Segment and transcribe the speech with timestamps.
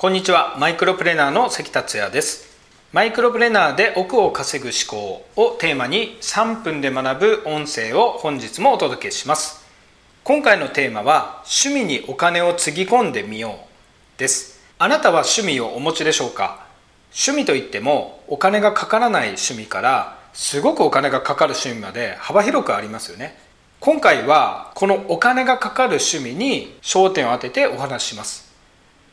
[0.00, 0.56] こんにちは。
[0.58, 2.58] マイクロプレーナーの関達也です。
[2.90, 9.62] マイクロプレーナーで億を稼ぐ思考をテーマに3分で学ぶ音声を本日もお届けします。
[10.24, 13.58] 今回のテーマは趣味にお金をつぎ込んでみよ
[14.16, 14.62] うです。
[14.78, 16.64] あなたは趣味をお持ちでしょうか？
[17.12, 23.38] 趣味といってもお金がかからない趣味からすごくお金がかかる趣味まで幅広くありますよね。
[23.80, 28.49] 今回はこのお金がかかる趣味に焦点を当ててお話しします。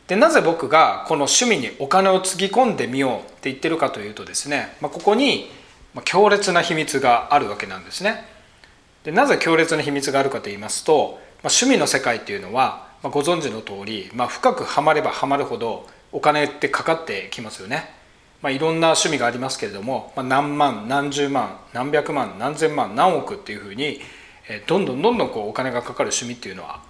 [0.08, 5.52] でなぜ僕がこの趣味にお金をつぎ込んでみようって言ってるかというとですね、まあ、ここに
[6.06, 8.26] 強烈な秘密があるわけなんですね。
[9.04, 17.90] でなぜ強烈な秘密があるかと言いますと、まあ、趣味の世界っていうのは、まあ、ご存知の通り、ま、深くはまればはまるほどお金ってかかってきますよね、
[18.42, 24.00] ま、いろんな趣味がありますけれども、ま、何万何十万何百万何千万何億っていうふうに
[24.68, 26.82] どんどんどんどんこうお金がかかる趣味っていうのは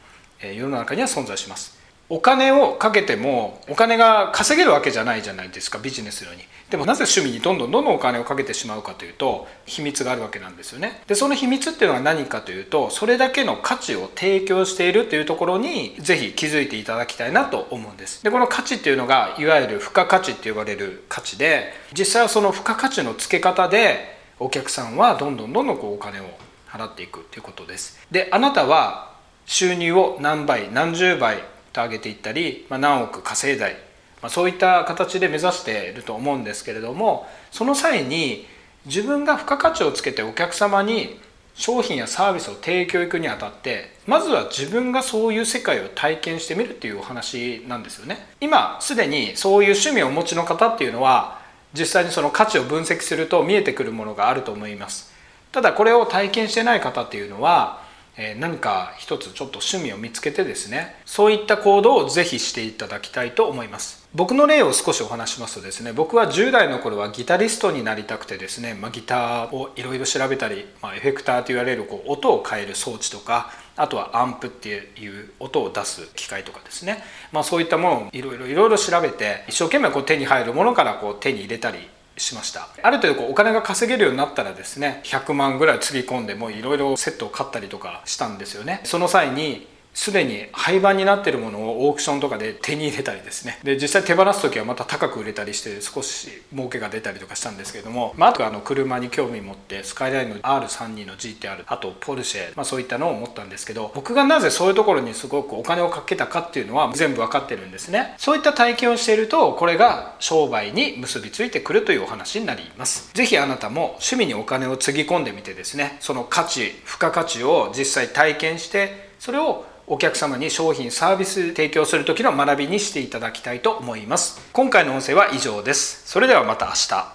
[0.41, 1.77] 世の中には存在します。
[2.09, 11.01] お金をかけてもお金が稼げるわけじゃないじゃないですかビジネスのようにでもなぜ趣味にどんどんどんどんお金をかけてしまうかというと秘密があるわけなんですよね。
[11.07, 18.23] でその秘密っていうのは何かというとそれだけの価値を提供しているというところにぜひ気づいていただきたいなと思うんです。
[18.23, 26.25] でこの価値っていうのがいわゆる付加価値って呼ばれる価値で実際はその付加価値の付け方でお客さんはどんどんどんどんこうお金を
[26.69, 27.99] 払っていくということです。
[28.11, 29.13] であなたは
[29.45, 31.41] 収入を何倍何十倍
[31.77, 33.75] と上げていったり、まあ、何億稼いだり、
[34.21, 38.45] まあ、そういった形で目指していると思うんですけれどもその際に
[38.85, 41.19] 自分が付加価値をつけてお客様に
[41.53, 48.27] 商品やサービスを提供いくにあたってまずは自分がそういう世界を体験してみるっていうお話なんですよね。
[48.39, 51.39] 今すでにそういう趣味をお持ちの方っていうのは
[51.73, 55.11] 実際にその価値を分析すると見えてくるものがあると思います。
[55.51, 57.81] ただこれを体験してない方っていうのは
[58.17, 64.07] え何か一つちょっと趣味を見つけてですねそういった行動をぜひしていただきたいと思います。
[64.15, 81.77] 僕の例を少しお話しますとですね僕は10代の頃はギタリストになりたくてですね、まあ、ギターをいろいろ調べたり、まあ、エフェクターと言われるこう音を変える装置とかあとはアンプっていう音を出す機械とかですね、まあ、そういったものをいろいろいろいろ調べて一生懸命こう手に入るものからこう手に入れたり
[82.17, 82.67] しました。
[82.81, 88.81] ある程度こうお金が稼げるようになったらですね100万ぐらいつぎ込んでもういろいろセットを買ったりとかしたんですよね。
[88.83, 93.59] その際にすでに廃盤になってるものをオークションとかで手に入れたりですね。
[93.63, 108.13] で実際手放す時はまた高く売れたりして少し儲けが出たりとかしたんですけども、まあ、あとあの車に興味持ってスカイラインの R32 の GTR あとポルシェ、まあ、そういったのを持ったんですけど僕がなぜそういうところにすごくお金をかけたかっていうのは全部分かってるんですね。
[108.19, 113.09] そういった体験をしているとこれが商売に結びついてくるというお話になります。
[113.15, 124.37] 是非あなたも趣味にお金をつぎ込んでみてですねその価値付加価値を実際体験してそれをお客様に商品サービス提供する時の学びにしていただきたいと思います。
[124.51, 126.05] 今回の音声は以上です。
[126.05, 127.05] それではまた明日。